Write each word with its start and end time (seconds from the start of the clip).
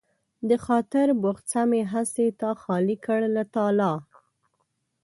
د 0.49 0.51
خاطر 0.65 1.07
بخڅه 1.23 1.61
مې 1.69 1.81
هسې 1.93 2.25
تا 2.41 2.51
خالي 2.61 2.95
کړ 3.05 3.19
له 3.35 3.43
تالا 3.55 3.93